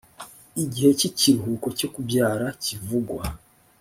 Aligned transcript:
igihe 0.63 0.89
cy 0.99 1.03
ikiruhuko 1.09 1.67
cyo 1.77 1.87
kubyara 1.93 2.45
kivugwa 2.63 3.23